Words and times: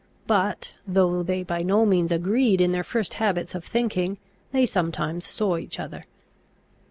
But, 0.25 0.71
though 0.87 1.21
they 1.21 1.43
by 1.43 1.61
no 1.61 1.85
means 1.85 2.11
agreed 2.11 2.59
in 2.59 2.71
their 2.71 2.81
habits 3.17 3.53
of 3.53 3.63
thinking, 3.63 4.17
they 4.51 4.65
sometimes 4.65 5.27
saw 5.27 5.57
each 5.57 5.79
other. 5.79 6.07